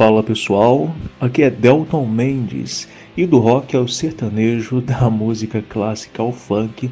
[0.00, 6.32] Fala pessoal, aqui é Delton Mendes e do rock ao sertanejo, da música clássica ao
[6.32, 6.90] funk,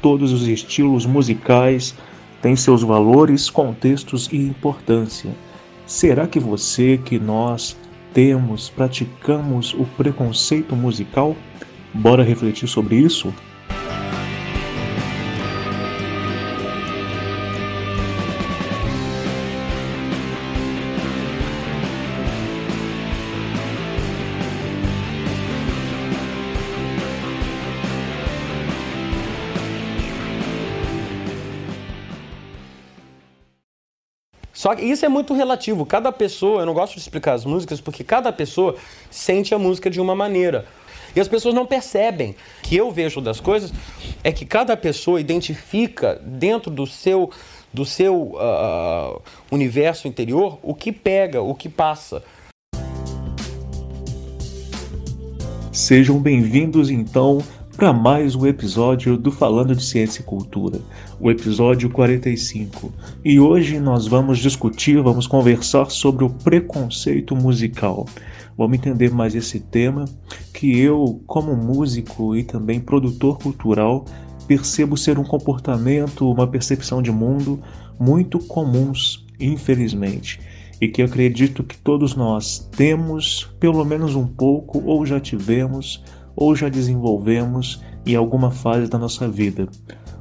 [0.00, 1.96] todos os estilos musicais
[2.40, 5.32] têm seus valores, contextos e importância.
[5.84, 7.76] Será que você, que nós
[8.12, 11.34] temos, praticamos o preconceito musical?
[11.92, 13.34] Bora refletir sobre isso?
[34.64, 35.84] Só que isso é muito relativo.
[35.84, 38.76] Cada pessoa, eu não gosto de explicar as músicas porque cada pessoa
[39.10, 40.64] sente a música de uma maneira.
[41.14, 42.30] E as pessoas não percebem.
[42.30, 43.74] O que eu vejo das coisas
[44.22, 47.30] é que cada pessoa identifica dentro do seu
[47.74, 49.20] do seu uh,
[49.52, 52.22] universo interior o que pega, o que passa.
[55.70, 57.42] Sejam bem-vindos então
[57.76, 60.80] para mais um episódio do Falando de Ciência e Cultura,
[61.18, 62.92] o episódio 45.
[63.24, 68.06] E hoje nós vamos discutir, vamos conversar sobre o preconceito musical.
[68.56, 70.04] Vamos entender mais esse tema
[70.52, 74.04] que eu, como músico e também produtor cultural,
[74.46, 77.60] percebo ser um comportamento, uma percepção de mundo
[77.98, 80.38] muito comuns, infelizmente,
[80.80, 86.04] e que acredito que todos nós temos, pelo menos um pouco, ou já tivemos
[86.36, 89.68] ou já desenvolvemos em alguma fase da nossa vida.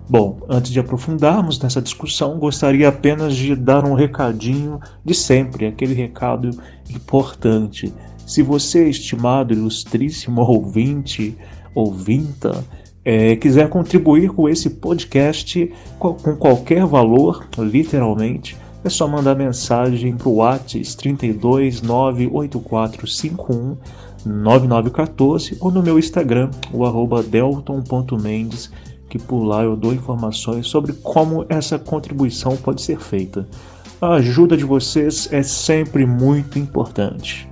[0.10, 5.94] Bom, antes de aprofundarmos nessa discussão, gostaria apenas de dar um recadinho de sempre, aquele
[5.94, 6.50] recado
[6.90, 7.94] importante.
[8.26, 11.38] Se você, estimado ilustríssimo ouvinte,
[11.74, 12.64] ouvinta,
[13.06, 20.28] é, quiser contribuir com esse podcast com qualquer valor, literalmente, é só mandar mensagem para
[20.28, 23.78] o WhatsApp 32 98451
[24.26, 28.72] 9914 ou no meu Instagram, o arroba delton.mendes,
[29.10, 33.48] que por lá eu dou informações sobre como essa contribuição pode ser feita.
[34.02, 37.48] A ajuda de vocês é sempre muito importante.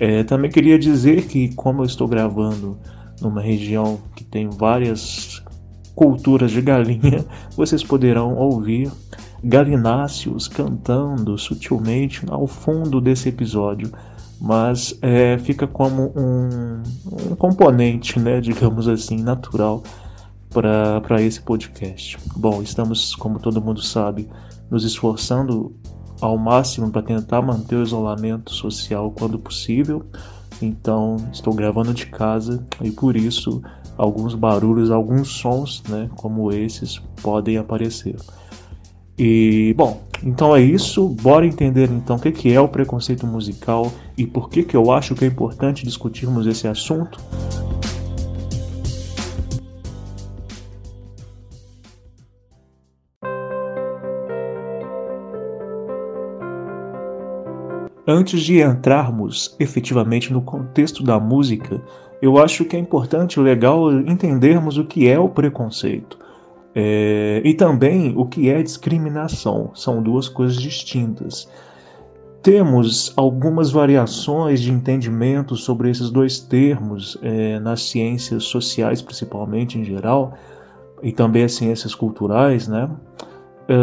[0.00, 2.76] É, também queria dizer que, como eu estou gravando
[3.20, 5.42] numa região que tem várias
[5.94, 7.24] culturas de galinha,
[7.56, 8.90] vocês poderão ouvir
[9.44, 13.92] galináceos cantando sutilmente ao fundo desse episódio
[14.42, 16.82] mas é, fica como um,
[17.30, 19.84] um, componente, né, digamos assim, natural
[20.50, 22.18] para esse podcast.
[22.34, 24.28] Bom, estamos, como todo mundo sabe,
[24.68, 25.72] nos esforçando
[26.20, 30.04] ao máximo para tentar manter o isolamento social quando possível.
[30.60, 33.62] Então, estou gravando de casa e por isso
[33.96, 38.16] alguns barulhos, alguns sons, né, como esses, podem aparecer.
[39.18, 41.08] E, bom, então é isso.
[41.08, 45.14] Bora entender então o que é o preconceito musical e por que, que eu acho
[45.14, 47.20] que é importante discutirmos esse assunto.
[58.04, 61.80] Antes de entrarmos efetivamente no contexto da música,
[62.20, 66.18] eu acho que é importante e legal entendermos o que é o preconceito.
[66.74, 71.48] É, e também o que é discriminação, são duas coisas distintas.
[72.42, 79.84] Temos algumas variações de entendimento sobre esses dois termos é, nas ciências sociais, principalmente em
[79.84, 80.34] geral,
[81.02, 82.90] e também as ciências culturais, né?
[83.68, 83.74] É,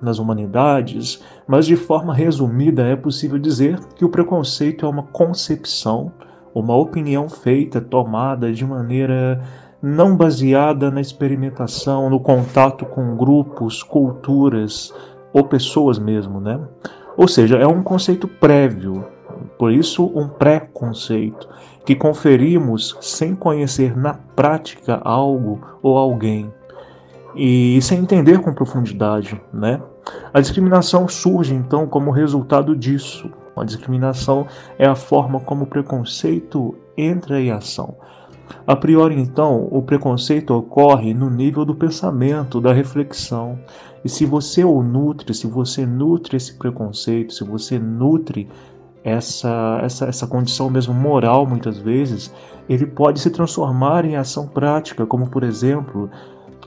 [0.00, 6.12] nas humanidades, mas de forma resumida é possível dizer que o preconceito é uma concepção,
[6.54, 9.42] uma opinião feita, tomada de maneira
[9.82, 14.92] não baseada na experimentação, no contato com grupos, culturas
[15.32, 16.60] ou pessoas mesmo, né?
[17.16, 19.04] Ou seja, é um conceito prévio,
[19.58, 21.48] por isso um pré-conceito
[21.84, 26.52] que conferimos sem conhecer na prática algo ou alguém
[27.34, 29.80] e sem entender com profundidade, né?
[30.32, 34.46] A discriminação surge então como resultado disso, A discriminação
[34.78, 37.96] é a forma como o preconceito entra em ação.
[38.66, 43.58] A priori, então, o preconceito ocorre no nível do pensamento, da reflexão.
[44.04, 48.48] E se você o nutre, se você nutre esse preconceito, se você nutre
[49.02, 52.32] essa, essa, essa condição mesmo moral, muitas vezes,
[52.68, 56.10] ele pode se transformar em ação prática, como por exemplo,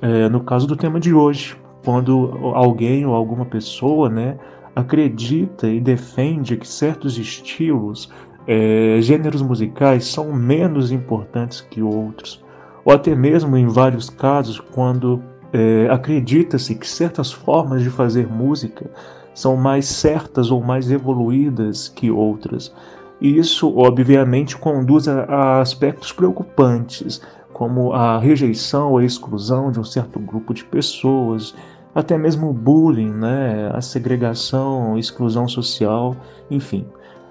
[0.02, 4.38] é, no caso do tema de hoje, quando alguém ou alguma pessoa né,
[4.76, 8.12] acredita e defende que certos estilos,
[8.48, 12.44] é, gêneros musicais são menos importantes que outros,
[12.84, 15.22] ou até mesmo em vários casos, quando
[15.54, 18.90] é, acredita-se que certas formas de fazer música
[19.34, 22.74] são mais certas ou mais evoluídas que outras.
[23.20, 27.22] E isso, obviamente, conduz a, a aspectos preocupantes,
[27.54, 31.54] como a rejeição ou a exclusão de um certo grupo de pessoas,
[31.94, 36.16] até mesmo o bullying, né, a segregação, a exclusão social,
[36.50, 36.86] enfim.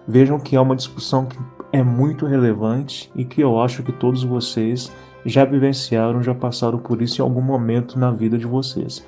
[0.07, 1.39] Vejam que é uma discussão que
[1.73, 4.91] é muito relevante e que eu acho que todos vocês
[5.25, 9.07] já vivenciaram, já passaram por isso em algum momento na vida de vocês.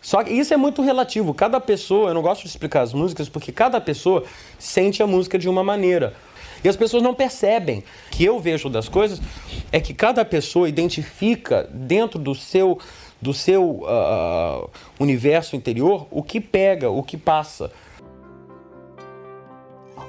[0.00, 1.32] Só que isso é muito relativo.
[1.32, 4.24] Cada pessoa, eu não gosto de explicar as músicas porque cada pessoa
[4.58, 6.12] sente a música de uma maneira.
[6.62, 7.82] E as pessoas não percebem.
[8.10, 9.20] que eu vejo das coisas
[9.72, 12.78] é que cada pessoa identifica dentro do seu
[13.20, 14.68] do seu uh,
[15.00, 17.72] universo interior o que pega, o que passa.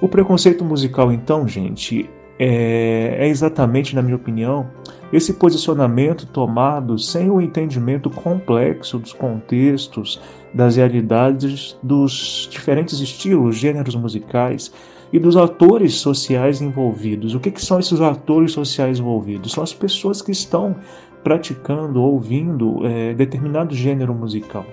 [0.02, 4.68] O preconceito musical, então, gente, é, é exatamente, na minha opinião,
[5.12, 10.22] esse posicionamento tomado sem o entendimento complexo dos contextos,
[10.54, 14.72] das realidades, dos diferentes estilos, gêneros musicais
[15.14, 17.34] e dos atores sociais envolvidos.
[17.34, 19.54] O que, que são esses atores sociais envolvidos?
[19.54, 20.76] São as pessoas que estão
[21.24, 24.66] praticando, ouvindo é, determinado gênero musical.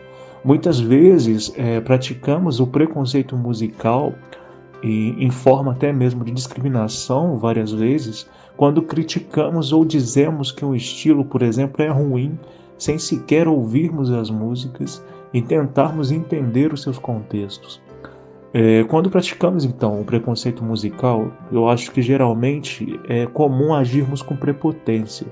[0.44, 4.12] Muitas vezes é, praticamos o preconceito musical
[4.82, 10.74] e em forma até mesmo de discriminação várias vezes quando criticamos ou dizemos que um
[10.74, 12.38] estilo, por exemplo, é ruim,
[12.76, 15.02] sem sequer ouvirmos as músicas
[15.32, 17.80] e tentarmos entender os seus contextos.
[18.54, 24.36] É, quando praticamos então o preconceito musical, eu acho que geralmente é comum agirmos com
[24.36, 25.26] prepotência,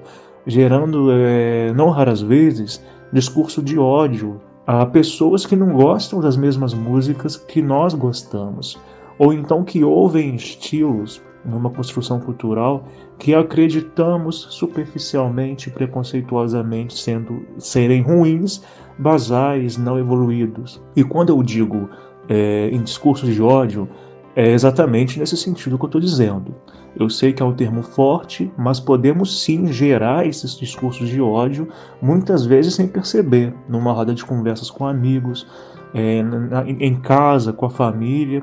[0.47, 2.83] gerando, é, não raras vezes,
[3.13, 8.79] discurso de ódio a pessoas que não gostam das mesmas músicas que nós gostamos,
[9.21, 12.85] ou então que ouvem estilos numa construção cultural
[13.19, 18.63] que acreditamos superficialmente e preconceituosamente sendo serem ruins,
[18.99, 20.83] basais, não evoluídos.
[20.97, 21.91] E quando eu digo
[22.31, 23.87] é, em discursos de ódio,
[24.35, 26.55] é exatamente nesse sentido que eu estou dizendo.
[26.97, 31.69] Eu sei que é um termo forte, mas podemos sim gerar esses discursos de ódio,
[32.03, 35.47] muitas vezes sem perceber, numa roda de conversas com amigos,
[35.95, 38.43] é, na, em casa, com a família.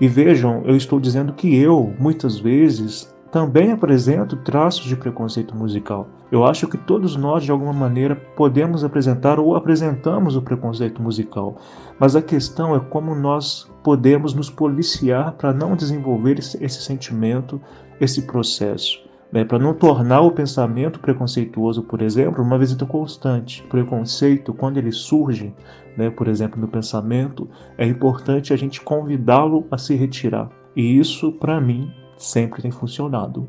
[0.00, 6.06] E vejam, eu estou dizendo que eu, muitas vezes, também apresento traços de preconceito musical.
[6.30, 11.56] Eu acho que todos nós, de alguma maneira, podemos apresentar ou apresentamos o preconceito musical,
[11.98, 17.58] mas a questão é como nós podemos nos policiar para não desenvolver esse, esse sentimento,
[18.02, 19.00] esse processo.
[19.30, 23.62] Né, para não tornar o pensamento preconceituoso, por exemplo, uma visita constante.
[23.62, 25.54] Preconceito, quando ele surge,
[25.96, 30.50] né, por exemplo, no pensamento, é importante a gente convidá-lo a se retirar.
[30.76, 33.48] E isso, para mim, sempre tem funcionado.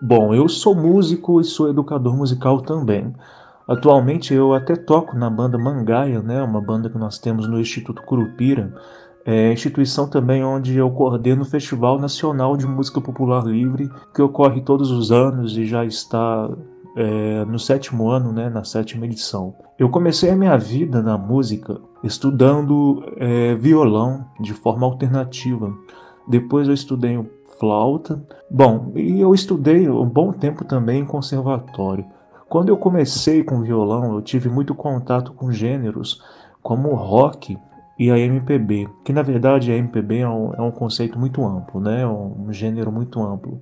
[0.00, 3.12] Bom, eu sou músico e sou educador musical também.
[3.68, 8.02] Atualmente eu até toco na banda Mangaia, né, uma banda que nós temos no Instituto
[8.02, 8.72] Curupira,
[9.26, 14.62] é instituição também onde eu coordeno o Festival Nacional de Música Popular Livre, que ocorre
[14.62, 16.48] todos os anos e já está
[16.96, 19.54] é, no sétimo ano, né, na sétima edição.
[19.78, 25.74] Eu comecei a minha vida na música estudando é, violão de forma alternativa.
[26.26, 27.22] Depois eu estudei
[27.58, 28.24] flauta.
[28.50, 32.06] Bom, e eu estudei um bom tempo também em conservatório.
[32.48, 36.22] Quando eu comecei com violão, eu tive muito contato com gêneros
[36.62, 37.58] como o rock
[37.98, 41.80] e a MPB, que na verdade a MPB é um, é um conceito muito amplo,
[41.80, 42.06] né?
[42.06, 43.60] um gênero muito amplo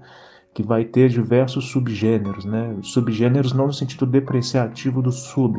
[0.55, 2.77] que vai ter diversos subgêneros, né?
[2.81, 5.59] Subgêneros não no sentido depreciativo do sub,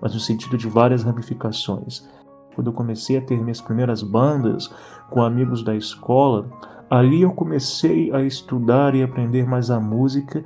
[0.00, 2.08] mas no sentido de várias ramificações.
[2.54, 4.72] Quando eu comecei a ter minhas primeiras bandas
[5.10, 6.48] com amigos da escola,
[6.88, 10.44] ali eu comecei a estudar e aprender mais a música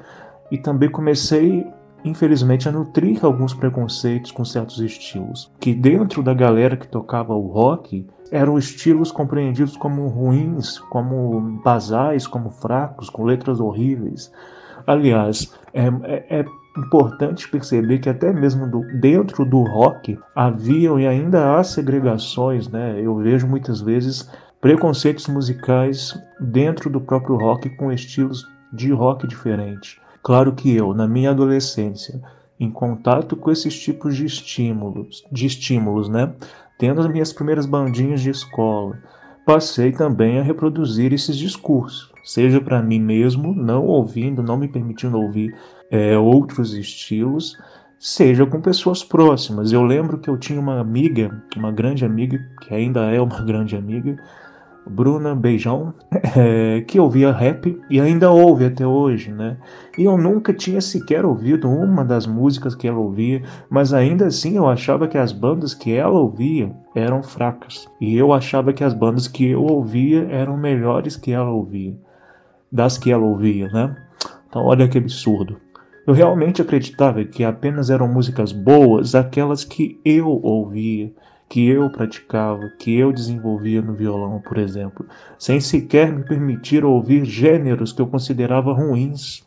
[0.51, 1.67] e também comecei
[2.05, 7.47] infelizmente, a nutrir alguns preconceitos com certos estilos, que dentro da galera que tocava o
[7.47, 14.33] rock eram estilos compreendidos como ruins, como basais, como fracos, com letras horríveis.
[14.87, 16.45] Aliás, é, é, é
[16.77, 23.01] importante perceber que até mesmo do, dentro do rock haviam e ainda há segregações, né?
[23.01, 24.31] Eu vejo muitas vezes
[24.61, 29.99] preconceitos musicais dentro do próprio rock com estilos de rock diferentes.
[30.23, 32.21] Claro que eu, na minha adolescência,
[32.59, 36.33] em contato com esses tipos de estímulos, de estímulos, né?
[36.79, 38.99] Tendo as minhas primeiras bandinhas de escola,
[39.47, 45.19] passei também a reproduzir esses discursos, seja para mim mesmo, não ouvindo, não me permitindo
[45.19, 45.57] ouvir
[45.91, 47.57] é, outros estilos,
[47.99, 49.73] seja com pessoas próximas.
[49.73, 53.75] Eu lembro que eu tinha uma amiga, uma grande amiga, que ainda é uma grande
[53.75, 54.17] amiga,
[54.87, 55.95] Bruna Beijão,
[56.37, 59.57] é, que ouvia rap e ainda ouve até hoje, né?
[59.97, 64.57] E eu nunca tinha sequer ouvido uma das músicas que ela ouvia, mas ainda assim
[64.57, 67.89] eu achava que as bandas que ela ouvia eram fracas.
[68.01, 71.97] E eu achava que as bandas que eu ouvia eram melhores que ela ouvia,
[72.71, 73.95] das que ela ouvia, né?
[74.49, 75.57] Então olha que absurdo.
[76.07, 81.13] Eu realmente acreditava que apenas eram músicas boas aquelas que eu ouvia
[81.51, 85.05] que eu praticava, que eu desenvolvia no violão, por exemplo,
[85.37, 89.45] sem sequer me permitir ouvir gêneros que eu considerava ruins.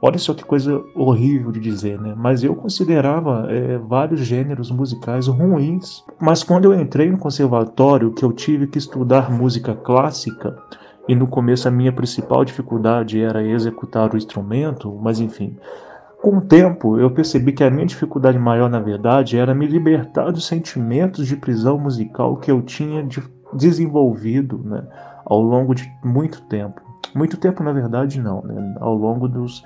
[0.00, 2.14] Olha só que coisa horrível de dizer, né?
[2.16, 6.04] Mas eu considerava é, vários gêneros musicais ruins.
[6.20, 10.56] Mas quando eu entrei no conservatório, que eu tive que estudar música clássica,
[11.08, 15.56] e no começo a minha principal dificuldade era executar o instrumento, mas enfim,
[16.22, 20.30] com o tempo, eu percebi que a minha dificuldade maior, na verdade, era me libertar
[20.30, 23.22] dos sentimentos de prisão musical que eu tinha de
[23.52, 24.86] desenvolvido né,
[25.24, 26.80] ao longo de muito tempo.
[27.14, 28.42] Muito tempo, na verdade, não.
[28.42, 29.64] Né, ao longo dos,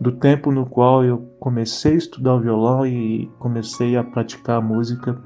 [0.00, 5.16] do tempo no qual eu comecei a estudar o violão e comecei a praticar música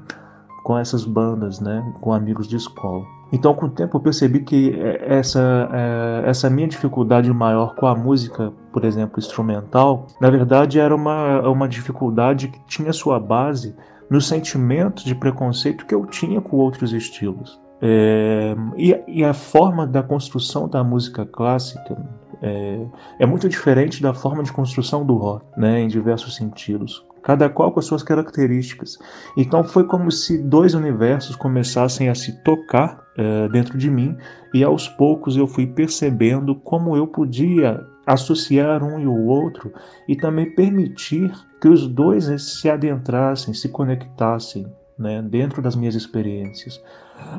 [0.63, 3.14] com essas bandas, né, com amigos de escola.
[3.35, 7.85] Então, com o tempo, eu percebi que é, essa, é, essa minha dificuldade maior com
[7.85, 13.75] a música, por exemplo, instrumental, na verdade era uma, uma dificuldade que tinha sua base
[14.09, 17.59] no sentimento de preconceito que eu tinha com outros estilos.
[17.81, 22.01] É, e, e, a forma da construção da música clássica
[22.41, 22.85] é,
[23.19, 27.71] é, muito diferente da forma de construção do rock, né, em diversos sentidos cada qual
[27.71, 28.99] com as suas características.
[29.35, 34.15] Então foi como se dois universos começassem a se tocar é, dentro de mim
[34.53, 39.73] e aos poucos eu fui percebendo como eu podia associar um e o outro
[40.07, 46.79] e também permitir que os dois se adentrassem, se conectassem né, dentro das minhas experiências.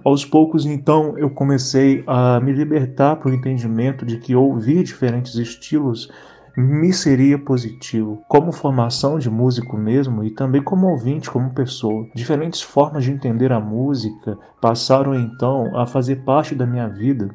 [0.04, 5.36] Aos poucos, então, eu comecei a me libertar para o entendimento de que ouvir diferentes
[5.36, 6.10] estilos
[6.56, 12.08] me seria positivo, como formação de músico mesmo e também como ouvinte, como pessoa.
[12.14, 17.28] Diferentes formas de entender a música passaram então a fazer parte da minha vida.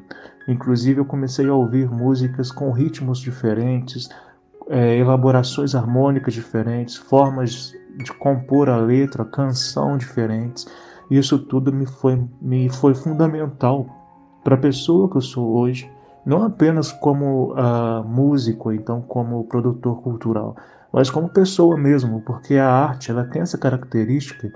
[0.48, 4.08] Inclusive, eu comecei a ouvir músicas com ritmos diferentes,
[4.68, 10.66] é, elaborações harmônicas diferentes, formas de compor a letra, canção diferentes.
[11.08, 13.86] Isso tudo me foi, me foi fundamental
[14.42, 15.88] para a pessoa que eu sou hoje
[16.24, 20.56] não apenas como uh, músico, então como produtor cultural,
[20.92, 24.52] mas como pessoa mesmo, porque a arte ela tem essa característica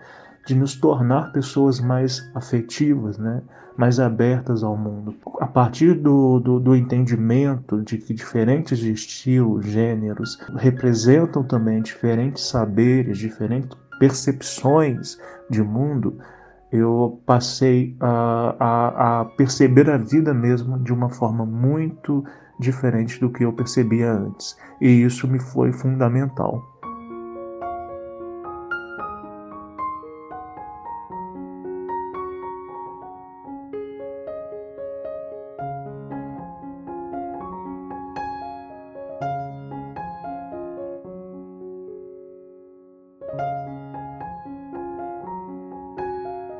[0.46, 3.42] de nos tornar pessoas mais afetivas, né?
[3.76, 5.14] mais abertas ao mundo.
[5.40, 13.18] A partir do, do, do entendimento de que diferentes estilos, gêneros representam também diferentes saberes,
[13.18, 15.18] diferentes percepções
[15.50, 16.18] de mundo,
[16.72, 22.24] eu passei a, a, a, perceber a vida mesmo de uma forma muito
[22.58, 24.56] diferente do que eu percebia antes.
[24.80, 26.62] E isso me foi fundamental.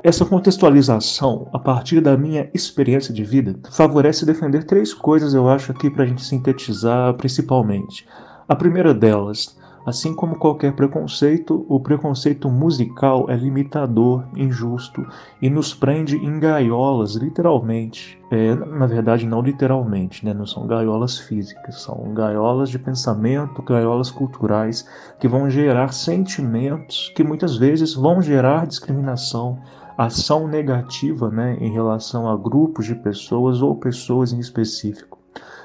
[0.07, 5.73] Essa contextualização, a partir da minha experiência de vida, favorece defender três coisas, eu acho,
[5.73, 8.07] aqui para a gente sintetizar principalmente.
[8.49, 15.05] A primeira delas, assim como qualquer preconceito, o preconceito musical é limitador, injusto
[15.43, 18.17] e nos prende em gaiolas, literalmente.
[18.31, 20.33] É, na verdade, não literalmente, né?
[20.33, 27.25] não são gaiolas físicas, são gaiolas de pensamento, gaiolas culturais que vão gerar sentimentos que
[27.25, 29.59] muitas vezes vão gerar discriminação
[29.97, 35.19] ação negativa né, em relação a grupos de pessoas ou pessoas em específico.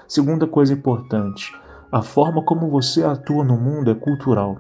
[0.08, 1.54] Segunda coisa importante,
[1.92, 4.58] a forma como você atua no mundo é cultural.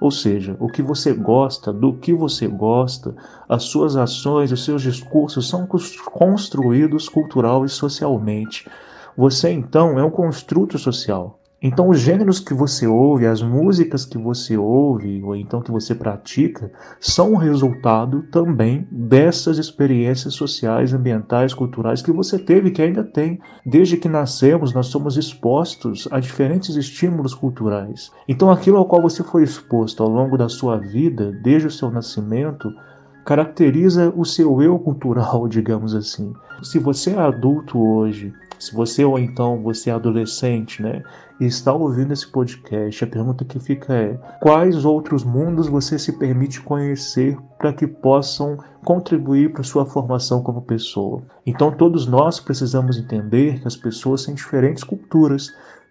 [0.00, 3.14] Ou seja, o que você gosta, do que você gosta,
[3.48, 5.68] as suas ações, os seus discursos são
[6.12, 8.68] construídos cultural e socialmente.
[9.16, 11.38] Você então é um construto social.
[11.62, 15.94] Então, os gêneros que você ouve, as músicas que você ouve, ou então que você
[15.94, 23.04] pratica, são o resultado também dessas experiências sociais, ambientais, culturais que você teve que ainda
[23.04, 23.38] tem.
[23.64, 28.10] Desde que nascemos, nós somos expostos a diferentes estímulos culturais.
[28.26, 31.92] Então, aquilo ao qual você foi exposto ao longo da sua vida, desde o seu
[31.92, 32.74] nascimento,
[33.24, 36.32] caracteriza o seu eu cultural, digamos assim.
[36.60, 41.02] Se você é adulto hoje, se você ou então você é adolescente, né,
[41.40, 46.12] e está ouvindo esse podcast, a pergunta que fica é: quais outros mundos você se
[46.12, 51.22] permite conhecer para que possam contribuir para sua formação como pessoa?
[51.44, 55.48] Então, todos nós precisamos entender que as pessoas têm diferentes culturas,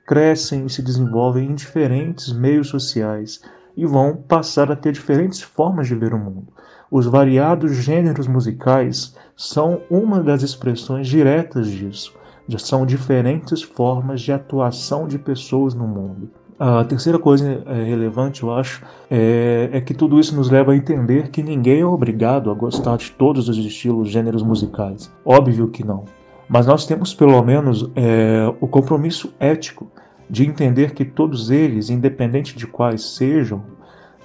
[0.08, 3.42] crescem e se desenvolvem em diferentes meios sociais
[3.76, 6.48] e vão passar a ter diferentes formas de ver o mundo.
[6.90, 12.21] Os variados gêneros musicais são uma das expressões diretas disso
[12.58, 16.30] são diferentes formas de atuação de pessoas no mundo.
[16.64, 20.76] A terceira coisa é, relevante, eu acho, é, é, que tudo isso nos leva a
[20.76, 25.12] entender que ninguém é obrigado a gostar de todos os estilos, gêneros musicais.
[25.26, 26.06] Óbvio que não.
[26.48, 29.92] Mas nós temos pelo menos é, o compromisso ético
[30.30, 33.64] de entender que todos eles, independente de quais sejam,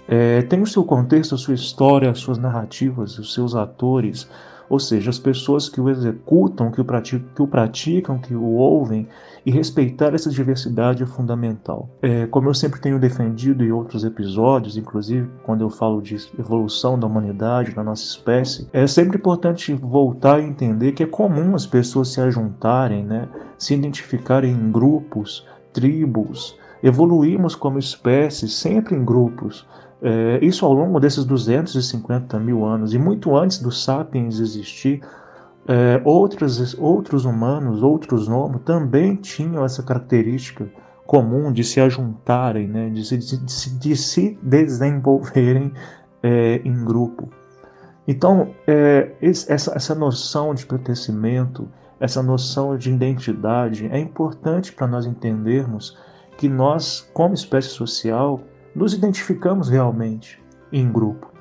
[0.06, 4.28] é, têm o seu contexto, a sua história, as suas narrativas, os seus atores,
[4.68, 8.44] ou seja, as pessoas que o executam, que o praticam, que o, praticam, que o
[8.44, 9.06] ouvem,
[9.44, 11.88] e respeitar essa diversidade é fundamental.
[12.02, 16.98] É, como eu sempre tenho defendido em outros episódios, inclusive quando eu falo de evolução
[16.98, 21.66] da humanidade, da nossa espécie, é sempre importante voltar a entender que é comum as
[21.66, 29.66] pessoas se ajuntarem, né, se identificarem em grupos, tribos, evoluímos como espécie sempre em grupos.
[30.00, 35.00] É, isso ao longo desses 250 mil anos, e muito antes do Sapiens existir,
[35.66, 40.70] é, outros, outros humanos, outros nomos, também tinham essa característica
[41.06, 45.72] comum de se ajuntarem, né, de, se, de, de, de se desenvolverem
[46.22, 47.28] é, em grupo.
[48.06, 55.06] Então, é, essa, essa noção de pertencimento, essa noção de identidade é importante para nós
[55.06, 55.96] entendermos
[56.36, 58.40] que nós, como espécie social,
[58.74, 61.36] nos identificamos realmente em grupo.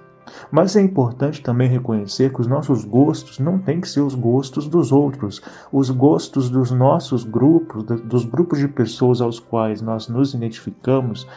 [0.52, 4.68] Mas é importante também reconhecer que os nossos gostos não têm que ser os gostos
[4.68, 5.42] dos outros.
[5.72, 11.28] Os gostos dos nossos grupos, dos grupos de pessoas aos quais nós nos identificamos,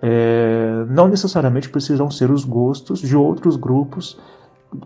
[0.00, 4.18] é, não necessariamente precisam ser os gostos de outros grupos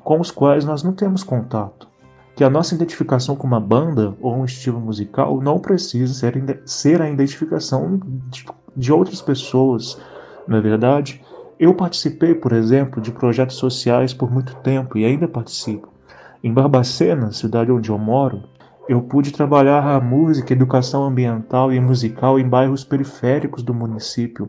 [0.02, 1.88] com os quais nós não temos contato.
[2.36, 7.02] Que a nossa identificação com uma banda ou um estilo musical não precisa ser, ser
[7.02, 8.46] a identificação de,
[8.76, 9.98] de outras pessoas
[10.46, 11.20] não é verdade?
[11.58, 15.88] Eu participei, por exemplo, de projetos sociais por muito tempo e ainda participo.
[16.44, 18.44] Em Barbacena, cidade onde eu moro,
[18.88, 24.48] eu pude trabalhar a música, educação ambiental e musical em bairros periféricos do município.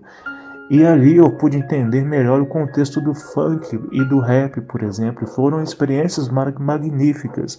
[0.70, 5.26] E ali eu pude entender melhor o contexto do funk e do rap, por exemplo.
[5.26, 7.58] Foram experiências magníficas.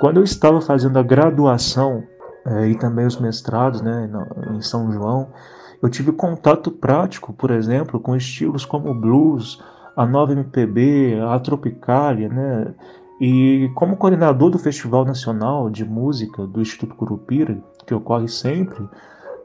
[0.00, 2.02] Quando eu estava fazendo a graduação
[2.44, 4.10] é, e também os mestrados né,
[4.52, 5.28] em São João,
[5.80, 9.62] eu tive contato prático, por exemplo, com estilos como blues,
[9.96, 12.74] a nova MPB, a Tropicália, né?
[13.20, 18.88] E como coordenador do Festival Nacional de Música do Instituto Curupira, que ocorre sempre,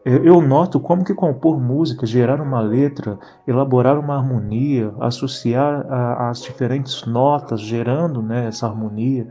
[0.05, 5.85] eu noto como que compor música, gerar uma letra, elaborar uma harmonia, associar
[6.29, 9.27] as diferentes notas, gerando né, essa harmonia,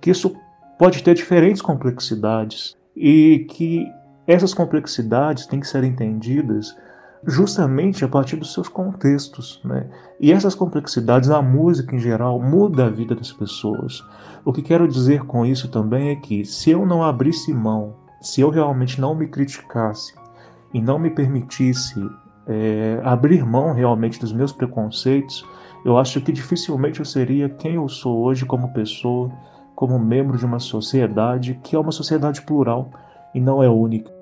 [0.00, 0.34] que isso
[0.78, 3.86] pode ter diferentes complexidades e que
[4.26, 6.76] essas complexidades têm que ser entendidas
[7.26, 9.88] justamente a partir dos seus contextos, né?
[10.20, 14.04] E essas complexidades, a música em geral, muda a vida das pessoas.
[14.44, 18.40] O que quero dizer com isso também é que se eu não abrisse mão, se
[18.40, 20.14] eu realmente não me criticasse
[20.72, 22.00] e não me permitisse
[22.46, 25.44] é, abrir mão realmente dos meus preconceitos,
[25.84, 29.30] eu acho que dificilmente eu seria quem eu sou hoje como pessoa,
[29.74, 32.90] como membro de uma sociedade que é uma sociedade plural
[33.34, 34.12] e não é única.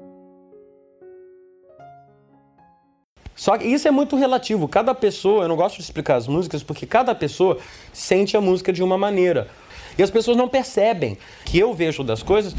[3.35, 4.69] Só que isso é muito relativo.
[4.69, 7.57] Cada pessoa, eu não gosto de explicar as músicas porque cada pessoa
[7.93, 9.49] sente a música de uma maneira.
[9.98, 11.16] E as pessoas não percebem.
[11.44, 12.55] que eu vejo das coisas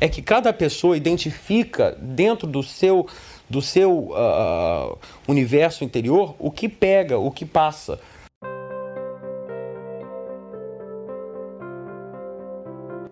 [0.00, 3.06] é que cada pessoa identifica dentro do seu
[3.48, 8.00] do seu uh, universo interior o que pega, o que passa.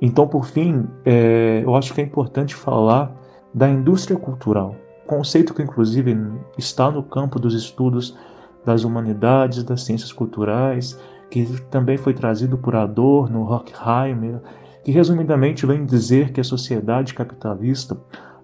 [0.00, 3.14] Então, por fim, é, eu acho que é importante falar
[3.54, 4.74] da indústria cultural,
[5.06, 6.16] conceito que inclusive
[6.58, 8.18] está no campo dos estudos
[8.64, 10.98] das humanidades, das ciências culturais,
[11.32, 14.42] que também foi trazido por Adorno, Horkheimer,
[14.84, 17.96] que resumidamente vem dizer que a sociedade capitalista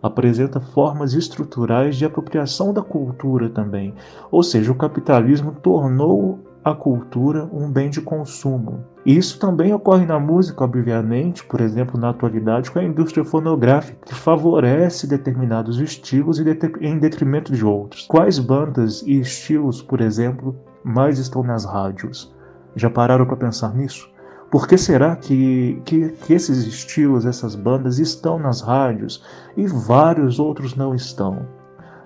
[0.02, 3.92] apresenta formas estruturais de apropriação da cultura também.
[4.30, 8.82] Ou seja, o capitalismo tornou a cultura um bem de consumo.
[9.04, 14.14] Isso também ocorre na música, obviamente, por exemplo, na atualidade, com a indústria fonográfica, que
[14.14, 18.06] favorece determinados estilos em detrimento de outros.
[18.06, 22.37] Quais bandas e estilos, por exemplo, mais estão nas rádios?
[22.78, 24.08] Já pararam para pensar nisso?
[24.52, 29.22] Por que será que, que, que, esses estilos, essas bandas estão nas rádios
[29.56, 31.44] e vários outros não estão?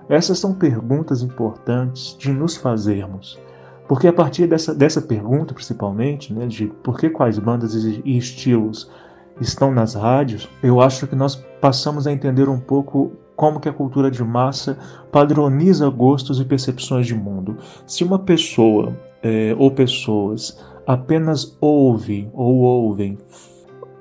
[0.09, 3.39] Essas são perguntas importantes de nos fazermos.
[3.87, 8.89] Porque a partir dessa, dessa pergunta, principalmente, né, de por que quais bandas e estilos
[9.39, 13.73] estão nas rádios, eu acho que nós passamos a entender um pouco como que a
[13.73, 14.77] cultura de massa
[15.11, 17.57] padroniza gostos e percepções de mundo.
[17.85, 23.17] Se uma pessoa é, ou pessoas apenas ouvem ou ouvem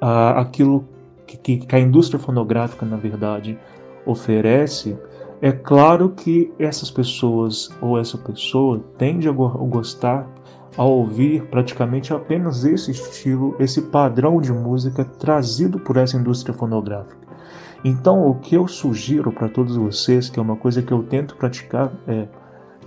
[0.00, 0.84] ah, aquilo
[1.26, 3.58] que, que a indústria fonográfica, na verdade,
[4.04, 4.98] oferece,
[5.40, 10.28] é claro que essas pessoas ou essa pessoa tende a gostar
[10.76, 17.20] a ouvir praticamente apenas esse estilo, esse padrão de música trazido por essa indústria fonográfica.
[17.84, 21.36] Então, o que eu sugiro para todos vocês, que é uma coisa que eu tento
[21.36, 22.26] praticar, é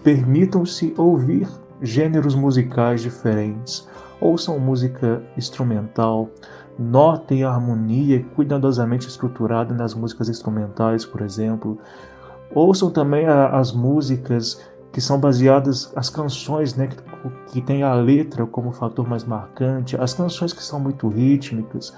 [0.03, 1.47] permitam-se ouvir
[1.85, 3.87] gêneros musicais diferentes,
[4.19, 6.29] ouçam música instrumental,
[6.77, 11.79] notem a harmonia cuidadosamente estruturada nas músicas instrumentais, por exemplo,
[12.55, 16.97] Ouçam também a, as músicas que são baseadas, as canções né, que,
[17.51, 21.93] que tem a letra como fator mais marcante, as canções que são muito rítmicas.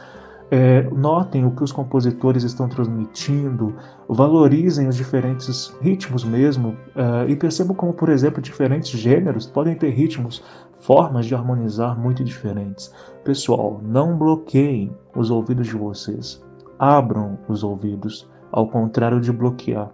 [0.50, 3.76] É, notem o que os compositores estão transmitindo,
[4.08, 9.90] valorizem os diferentes ritmos mesmo é, e percebam como, por exemplo, diferentes gêneros podem ter
[9.90, 10.42] ritmos,
[10.80, 12.94] formas de harmonizar muito diferentes.
[13.26, 16.42] Pessoal, não bloqueiem os ouvidos de vocês,
[16.80, 19.92] abram os ouvidos, ao contrário de bloquear.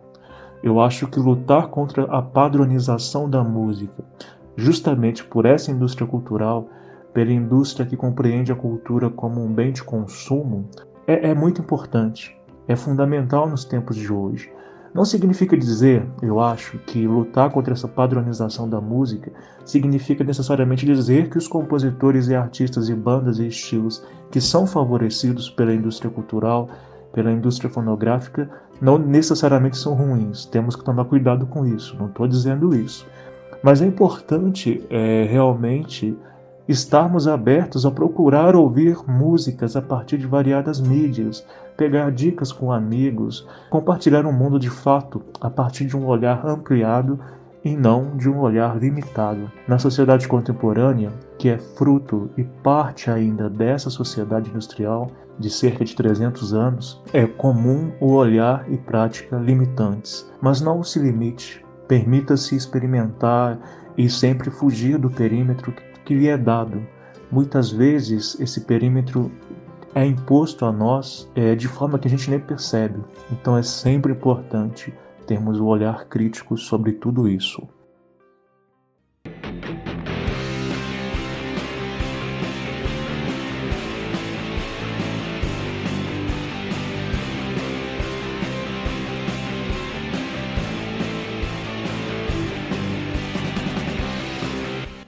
[0.61, 4.03] Eu acho que lutar contra a padronização da música,
[4.55, 6.69] justamente por essa indústria cultural,
[7.13, 10.67] pela indústria que compreende a cultura como um bem de consumo,
[11.05, 12.35] é, é muito importante,
[12.67, 14.51] é fundamental nos tempos de hoje.
[14.93, 19.31] Não significa dizer, eu acho, que lutar contra essa padronização da música
[19.65, 25.49] significa necessariamente dizer que os compositores e artistas e bandas e estilos que são favorecidos
[25.49, 26.69] pela indústria cultural
[27.13, 28.49] pela indústria fonográfica
[28.81, 30.45] não necessariamente são ruins.
[30.45, 31.95] Temos que tomar cuidado com isso.
[31.97, 33.07] Não estou dizendo isso.
[33.61, 36.17] Mas é importante é, realmente
[36.67, 41.45] estarmos abertos a procurar ouvir músicas a partir de variadas mídias,
[41.75, 47.19] pegar dicas com amigos, compartilhar um mundo de fato a partir de um olhar ampliado
[47.63, 49.51] e não de um olhar limitado.
[49.67, 55.95] Na sociedade contemporânea, que é fruto e parte ainda dessa sociedade industrial de cerca de
[55.95, 60.29] 300 anos, é comum o olhar e prática limitantes.
[60.41, 63.57] Mas não se limite, permita-se experimentar
[63.97, 65.73] e sempre fugir do perímetro
[66.11, 66.83] lhe é dado.
[67.31, 69.31] Muitas vezes esse perímetro
[69.93, 72.99] é imposto a nós é, de forma que a gente nem percebe.
[73.31, 74.91] Então é sempre importante
[75.27, 77.61] termos o um olhar crítico sobre tudo isso.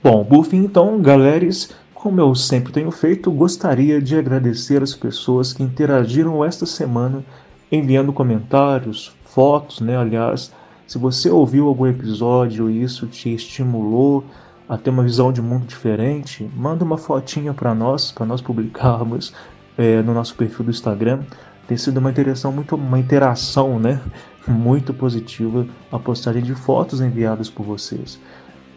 [0.06, 5.52] Bom, por fim, então, galeres, como eu sempre tenho feito, gostaria de agradecer as pessoas
[5.52, 7.26] que interagiram esta semana
[7.72, 9.98] enviando comentários, fotos, né?
[9.98, 10.54] Aliás,
[10.86, 14.24] se você ouviu algum episódio e isso te estimulou
[14.70, 19.34] a ter uma visão de mundo diferente, manda uma fotinha para nós, para nós publicarmos
[19.76, 21.24] é, no nosso perfil do Instagram.
[21.68, 24.00] Tem sido uma interação muito, uma interação, né?
[24.48, 28.20] Muito positiva a postagem de fotos enviadas por vocês.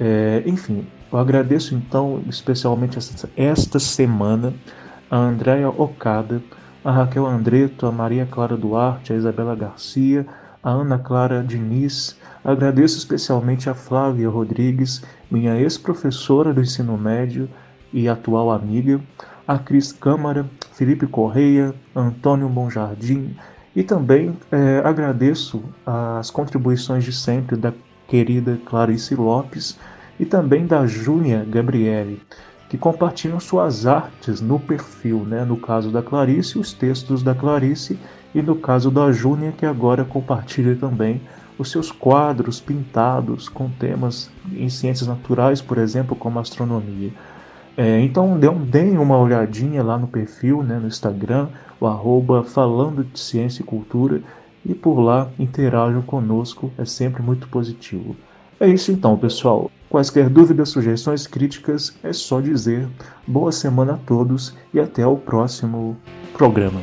[0.01, 2.99] É, enfim, eu agradeço então especialmente
[3.37, 4.53] esta, semana
[5.11, 6.42] a Andréia Okada,
[6.85, 10.27] a Raquel Andreto, a Maria Clara Duarte, a Isabela Garcia,
[10.62, 17.49] a Ana Clara Diniz, agradeço especialmente a Flávia Rodrigues, minha ex-professora do ensino médio
[17.92, 19.01] e atual amiga,
[19.47, 23.35] a Cris Câmara, Felipe Correia, Antônio Bonjardim
[23.75, 27.73] e também é, agradeço as contribuições de sempre da
[28.07, 29.79] querida Clarice Lopes
[30.19, 32.21] e também da Júnia Gabriele,
[32.69, 35.45] que compartilham suas artes no perfil, né?
[35.45, 37.99] no caso da Clarice, os textos da Clarice
[38.35, 41.21] e no caso da Júnia, que agora compartilha também
[41.59, 47.11] os seus quadros pintados com temas em ciências naturais, por exemplo, como astronomia.
[47.77, 51.49] É, então deem uma olhadinha lá no perfil, né, no Instagram,
[51.81, 54.21] o arroba falando de ciência e cultura,
[54.65, 58.17] e por lá interajam conosco, é sempre muito positivo.
[58.61, 59.71] É isso então, pessoal.
[59.88, 62.87] Quaisquer dúvidas, sugestões, críticas, é só dizer.
[63.27, 65.96] Boa semana a todos e até o próximo
[66.35, 66.81] programa.